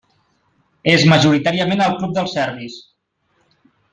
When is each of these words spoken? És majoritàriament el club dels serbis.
És 0.93 1.03
majoritàriament 1.11 1.85
el 1.87 1.93
club 2.01 2.17
dels 2.17 2.35
serbis. 2.39 2.81